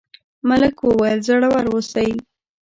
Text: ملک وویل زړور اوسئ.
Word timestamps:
ملک 0.49 0.75
وویل 0.83 1.19
زړور 1.27 1.65
اوسئ. 1.71 2.09